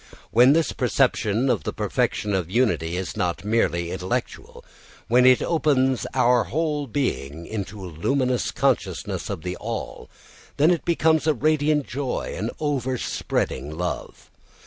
When 0.31 0.53
this 0.53 0.71
perception 0.73 1.47
of 1.47 1.61
the 1.63 1.71
perfection 1.71 2.33
of 2.33 2.49
unity 2.49 2.97
is 2.97 3.15
not 3.15 3.45
merely 3.45 3.91
intellectual, 3.91 4.65
when 5.07 5.27
it 5.27 5.43
opens 5.43 6.07
out 6.07 6.15
our 6.25 6.43
whole 6.45 6.87
being 6.87 7.45
into 7.45 7.85
a 7.85 7.85
luminous 7.85 8.49
consciousness 8.49 9.29
of 9.29 9.43
the 9.43 9.55
all, 9.57 10.09
then 10.57 10.71
it 10.71 10.85
becomes 10.85 11.27
a 11.27 11.35
radiant 11.35 11.85
joy, 11.85 12.33
an 12.35 12.49
overspreading 12.59 13.77
love. 13.77 14.31